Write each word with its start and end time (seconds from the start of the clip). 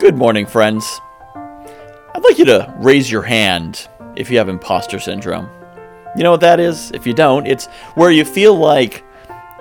Good 0.00 0.16
morning, 0.16 0.46
friends. 0.46 0.98
I'd 1.34 2.22
like 2.24 2.38
you 2.38 2.46
to 2.46 2.74
raise 2.78 3.10
your 3.10 3.20
hand 3.20 3.86
if 4.16 4.30
you 4.30 4.38
have 4.38 4.48
imposter 4.48 4.98
syndrome. 4.98 5.46
You 6.16 6.22
know 6.22 6.30
what 6.30 6.40
that 6.40 6.58
is? 6.58 6.90
If 6.92 7.06
you 7.06 7.12
don't, 7.12 7.46
it's 7.46 7.66
where 7.96 8.10
you 8.10 8.24
feel 8.24 8.56
like 8.56 9.04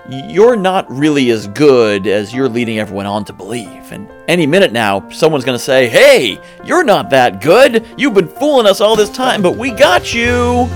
you're 0.09 0.55
not 0.55 0.89
really 0.89 1.29
as 1.31 1.47
good 1.47 2.07
as 2.07 2.33
you're 2.33 2.47
leading 2.47 2.79
everyone 2.79 3.05
on 3.05 3.25
to 3.25 3.33
believe. 3.33 3.91
And 3.91 4.09
any 4.29 4.47
minute 4.47 4.71
now, 4.71 5.09
someone's 5.09 5.43
going 5.43 5.57
to 5.57 5.63
say, 5.63 5.89
Hey, 5.89 6.39
you're 6.63 6.85
not 6.85 7.09
that 7.09 7.41
good. 7.41 7.85
You've 7.97 8.13
been 8.13 8.29
fooling 8.29 8.65
us 8.65 8.79
all 8.79 8.95
this 8.95 9.09
time, 9.09 9.41
but 9.41 9.57
we 9.57 9.71
got 9.71 10.13
you. 10.13 10.69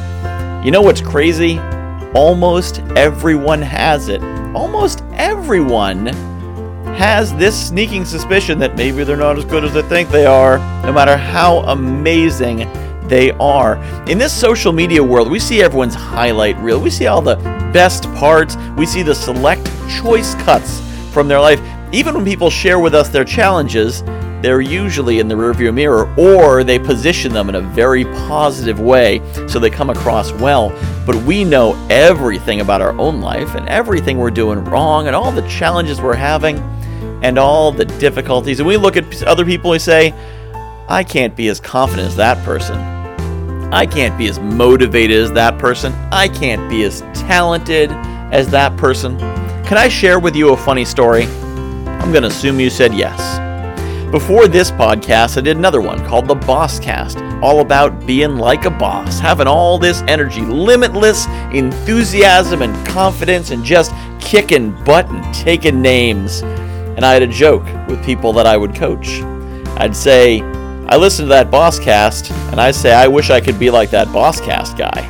You 0.62 0.72
know 0.72 0.82
what's 0.82 1.00
crazy? 1.00 1.58
Almost 2.14 2.80
everyone 2.98 3.62
has 3.62 4.10
it. 4.10 4.22
Almost 4.54 5.06
everyone 5.14 6.33
has 6.94 7.34
this 7.36 7.70
sneaking 7.70 8.06
suspicion 8.06 8.60
that 8.60 8.76
maybe 8.76 9.04
they're 9.04 9.18
not 9.18 9.38
as 9.38 9.46
good 9.46 9.64
as 9.64 9.74
they 9.74 9.82
think 9.84 10.10
they 10.10 10.26
are, 10.26 10.58
no 10.86 10.94
matter 10.94 11.18
how 11.18 11.60
amazing 11.60 12.70
they 13.08 13.32
are. 13.32 13.78
In 14.08 14.18
this 14.18 14.34
social 14.34 14.72
media 14.72 15.04
world, 15.04 15.30
we 15.30 15.40
see 15.40 15.62
everyone's 15.62 15.96
highlight 15.96 16.58
reel. 16.58 16.80
We 16.80 16.90
see 16.90 17.08
all 17.08 17.22
the 17.22 17.36
best 17.74 18.04
parts. 18.14 18.56
We 18.78 18.86
see 18.86 19.04
the 19.04 19.16
select 19.16 19.66
choice 19.90 20.36
cuts 20.36 20.82
from 21.12 21.28
their 21.28 21.40
life. 21.40 21.60
Even 21.92 22.16
when 22.16 22.26
people 22.26 22.50
share 22.50 22.80
with 22.80 22.96
us 22.96 23.10
their 23.10 23.26
challenges, 23.26 24.04
they're 24.42 24.62
usually 24.62 25.20
in 25.20 25.28
the 25.28 25.36
rearview 25.36 25.74
mirror 25.74 26.14
or 26.18 26.64
they 26.64 26.78
position 26.78 27.32
them 27.32 27.48
in 27.50 27.56
a 27.56 27.62
very 27.62 28.04
positive 28.04 28.80
way 28.80 29.22
so 29.48 29.58
they 29.58 29.70
come 29.70 29.90
across 29.90 30.32
well. 30.34 30.70
But 31.06 31.16
we 31.24 31.44
know 31.44 31.76
everything 31.90 32.60
about 32.60 32.82
our 32.82 32.92
own 33.00 33.22
life 33.22 33.56
and 33.56 33.68
everything 33.70 34.18
we're 34.18 34.32
doing 34.32 34.64
wrong 34.66 35.08
and 35.08 35.16
all 35.16 35.32
the 35.32 35.48
challenges 35.48 36.02
we're 36.02 36.16
having 36.16 36.58
and 37.24 37.38
all 37.38 37.72
the 37.72 37.86
difficulties. 37.86 38.60
And 38.60 38.68
we 38.68 38.78
look 38.78 38.98
at 38.98 39.24
other 39.24 39.46
people 39.46 39.74
and 39.74 39.82
say, 39.82 40.14
I 40.90 41.04
can't 41.04 41.36
be 41.36 41.48
as 41.48 41.60
confident 41.60 42.08
as 42.08 42.16
that 42.18 42.44
person. 42.44 42.78
I 43.74 43.86
can't 43.86 44.18
be 44.18 44.28
as 44.28 44.40
motivated 44.40 45.18
as 45.18 45.32
that 45.32 45.58
person. 45.58 45.94
I 46.12 46.28
can't 46.28 46.70
be 46.70 46.84
as 46.84 47.02
talented 47.14 47.90
as 47.92 48.48
that 48.50 48.78
person. 48.78 49.18
Can 49.66 49.78
I 49.78 49.88
share 49.88 50.20
with 50.20 50.36
you 50.36 50.54
a 50.54 50.58
funny 50.58 50.86
story? 50.86 51.24
I'm 51.24 52.12
going 52.12 52.24
to 52.24 52.28
assume 52.28 52.60
you 52.60 52.70
said 52.70 52.94
yes. 52.94 53.40
Before 54.12 54.48
this 54.48 54.70
podcast, 54.70 55.38
I 55.40 55.42
did 55.42 55.58
another 55.58 55.82
one 55.82 56.06
called 56.06 56.28
The 56.28 56.36
Boss 56.36 56.80
Cast, 56.80 57.18
all 57.42 57.62
about 57.62 58.06
being 58.06 58.36
like 58.38 58.66
a 58.66 58.70
boss, 58.70 59.20
having 59.20 59.48
all 59.48 59.80
this 59.80 60.04
energy, 60.04 60.42
limitless 60.42 61.26
enthusiasm 61.52 62.62
and 62.62 62.88
confidence, 62.88 63.50
and 63.50 63.64
just 63.64 63.92
kicking 64.20 64.72
butt 64.84 65.10
and 65.10 65.34
taking 65.34 65.82
names. 65.82 66.44
And 66.96 67.06
I 67.06 67.14
had 67.14 67.24
a 67.24 67.28
joke 67.28 67.66
with 67.88 68.04
people 68.06 68.34
that 68.34 68.46
I 68.46 68.58
would 68.58 68.76
coach. 68.76 69.22
I'd 69.78 69.96
say, 69.96 70.42
I 70.88 70.98
listen 70.98 71.26
to 71.26 71.30
that 71.30 71.50
Boss 71.50 71.80
Cast, 71.80 72.30
and 72.32 72.60
I 72.60 72.72
say, 72.72 72.94
I 72.94 73.08
wish 73.08 73.30
I 73.30 73.42
could 73.42 73.58
be 73.58 73.70
like 73.70 73.90
that 73.92 74.12
Boss 74.14 74.40
Cast 74.40 74.78
guy. 74.78 75.10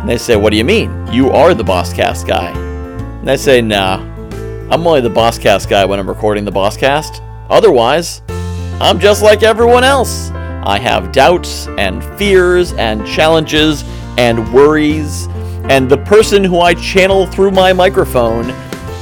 And 0.00 0.08
they 0.08 0.18
say, 0.18 0.36
What 0.36 0.50
do 0.50 0.56
you 0.56 0.64
mean? 0.64 1.06
You 1.12 1.30
are 1.30 1.54
the 1.54 1.64
Boss 1.64 1.92
Cast 1.92 2.26
guy. 2.26 2.50
And 2.50 3.30
I 3.30 3.36
say, 3.36 3.62
Nah, 3.62 4.00
I'm 4.70 4.86
only 4.86 5.00
the 5.00 5.10
Boss 5.10 5.38
Cast 5.38 5.68
guy 5.68 5.84
when 5.84 5.98
I'm 5.98 6.08
recording 6.08 6.44
the 6.44 6.50
Boss 6.50 6.76
Cast. 6.76 7.22
Otherwise, 7.48 8.22
I'm 8.80 8.98
just 8.98 9.22
like 9.22 9.42
everyone 9.42 9.84
else. 9.84 10.30
I 10.62 10.78
have 10.78 11.12
doubts 11.12 11.66
and 11.78 12.04
fears 12.18 12.72
and 12.74 13.06
challenges 13.06 13.84
and 14.18 14.52
worries, 14.52 15.28
and 15.70 15.90
the 15.90 15.98
person 15.98 16.44
who 16.44 16.60
I 16.60 16.74
channel 16.74 17.26
through 17.26 17.52
my 17.52 17.72
microphone 17.72 18.50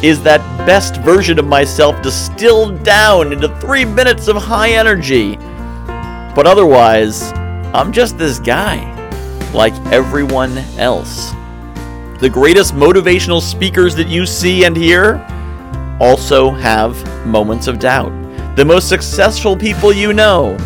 is 0.02 0.22
that 0.22 0.40
best 0.66 0.96
version 0.98 1.38
of 1.38 1.46
myself 1.46 2.00
distilled 2.02 2.82
down 2.84 3.32
into 3.32 3.48
three 3.58 3.84
minutes 3.84 4.28
of 4.28 4.36
high 4.36 4.70
energy. 4.70 5.36
But 6.34 6.46
otherwise, 6.46 7.32
I'm 7.74 7.92
just 7.92 8.16
this 8.16 8.38
guy, 8.38 8.94
like 9.52 9.74
everyone 9.92 10.56
else. 10.78 11.32
The 12.20 12.30
greatest 12.32 12.74
motivational 12.74 13.40
speakers 13.40 13.94
that 13.96 14.08
you 14.08 14.24
see 14.26 14.64
and 14.64 14.76
hear 14.76 15.24
also 16.00 16.50
have 16.50 16.94
moments 17.26 17.66
of 17.66 17.78
doubt. 17.78 18.12
The 18.56 18.64
most 18.64 18.88
successful 18.88 19.56
people 19.56 19.92
you 19.92 20.12
know 20.12 20.56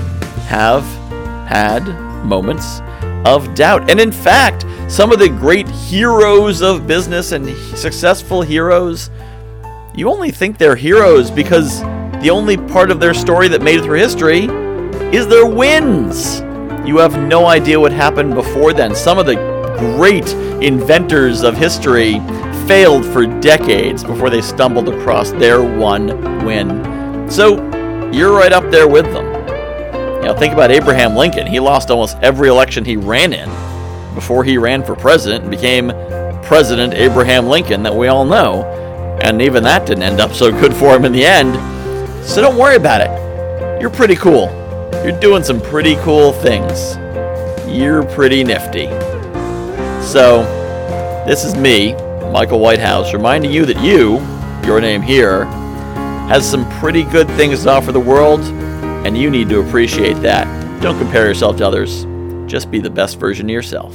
have 0.47 0.85
had 1.47 1.87
moments 2.25 2.81
of 3.25 3.55
doubt. 3.55 3.91
And 3.91 4.01
in 4.01 4.13
fact, 4.13 4.65
some 4.91 5.13
of 5.13 5.19
the 5.19 5.29
great 5.29 5.69
heroes 5.69 6.61
of 6.61 6.87
business 6.87 7.33
and 7.33 7.49
successful 7.77 8.43
heroes, 8.43 9.11
you 9.95 10.09
only 10.09 10.31
think 10.31 10.57
they're 10.57 10.77
heroes 10.77 11.31
because 11.31 11.81
the 12.23 12.31
only 12.31 12.57
part 12.57 12.91
of 12.91 12.99
their 12.99 13.13
story 13.13 13.49
that 13.49 13.63
made 13.63 13.81
it 13.81 13.83
through 13.83 13.99
history 13.99 14.45
is 15.15 15.27
their 15.27 15.47
wins. 15.47 16.41
You 16.87 16.97
have 16.99 17.19
no 17.19 17.47
idea 17.47 17.79
what 17.79 17.93
happened 17.93 18.35
before 18.35 18.73
then. 18.73 18.95
Some 18.95 19.19
of 19.19 19.27
the 19.27 19.35
great 19.97 20.33
inventors 20.63 21.43
of 21.43 21.57
history 21.57 22.15
failed 22.67 23.05
for 23.05 23.27
decades 23.41 24.03
before 24.03 24.31
they 24.31 24.41
stumbled 24.41 24.89
across 24.89 25.33
their 25.33 25.63
one 25.63 26.07
win. 26.45 27.31
So, 27.31 27.57
you're 28.13 28.33
right 28.33 28.53
up 28.53 28.71
there 28.71 28.89
with 28.89 29.07
them. 29.13 29.27
You 30.23 30.29
know, 30.29 30.37
think 30.39 30.55
about 30.55 30.71
Abraham 30.71 31.17
Lincoln. 31.17 31.47
He 31.47 31.61
lost 31.61 31.91
almost 31.91 32.17
every 32.19 32.49
election 32.49 32.85
he 32.85 32.97
ran 32.97 33.33
in 33.33 33.51
before 34.15 34.45
he 34.45 34.57
ran 34.57 34.83
for 34.85 34.95
president 34.95 35.43
and 35.43 35.51
became 35.51 35.89
President 36.43 36.95
Abraham 36.95 37.47
Lincoln 37.47 37.83
that 37.83 37.95
we 37.95 38.09
all 38.09 38.25
know. 38.25 38.83
And 39.21 39.43
even 39.43 39.63
that 39.65 39.87
didn't 39.87 40.05
end 40.05 40.21
up 40.21 40.33
so 40.33 40.51
good 40.51 40.75
for 40.75 40.97
him 40.97 41.05
in 41.05 41.13
the 41.13 41.25
end. 41.25 41.55
So 42.25 42.41
don't 42.41 42.57
worry 42.57 42.77
about 42.77 43.01
it. 43.01 43.81
You're 43.81 43.91
pretty 43.91 44.17
cool. 44.17 44.47
You're 45.05 45.19
doing 45.19 45.43
some 45.43 45.61
pretty 45.61 45.97
cool 45.97 46.33
things. 46.33 46.97
You're 47.69 48.05
pretty 48.05 48.45
nifty. 48.45 48.87
So, 50.03 50.43
this 51.27 51.45
is 51.45 51.55
me, 51.55 51.95
Michael 52.33 52.61
Whitehouse, 52.61 53.13
reminding 53.13 53.51
you 53.51 53.65
that 53.67 53.83
you, 53.83 54.19
your 54.67 54.81
name 54.81 55.03
here, 55.03 55.45
has 56.29 56.49
some 56.49 56.69
pretty 56.79 57.03
good 57.03 57.27
things 57.29 57.65
to 57.65 57.71
offer 57.71 57.93
the 57.93 58.01
world, 58.01 58.41
and 59.05 59.17
you 59.19 59.31
need 59.31 59.49
to 59.49 59.61
appreciate 59.61 60.15
that. 60.23 60.47
Don't 60.81 60.99
compare 60.99 61.27
yourself 61.27 61.57
to 61.59 61.67
others. 61.67 62.05
Just 62.51 62.71
be 62.71 62.81
the 62.81 62.91
best 62.91 63.19
version 63.19 63.47
of 63.47 63.51
yourself. 63.51 63.95